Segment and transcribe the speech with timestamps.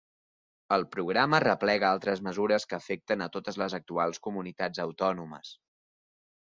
[0.77, 5.57] El programa replega altres mesures que afecten a totes les actuals comunitats autònomes.